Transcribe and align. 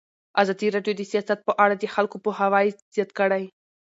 ازادي 0.41 0.67
راډیو 0.75 0.97
د 0.97 1.01
سیاست 1.11 1.39
په 1.47 1.53
اړه 1.63 1.75
د 1.77 1.85
خلکو 1.95 2.15
پوهاوی 2.25 2.67
زیات 2.95 3.09
کړی. 3.19 3.43